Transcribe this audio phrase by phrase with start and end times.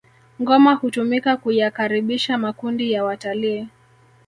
[0.41, 3.67] ngoma hutumika kuyakaribisha makundi ya watalii